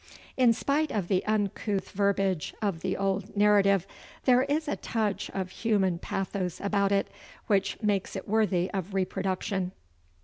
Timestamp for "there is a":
4.25-4.75